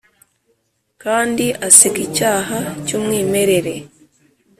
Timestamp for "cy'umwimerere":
2.85-3.73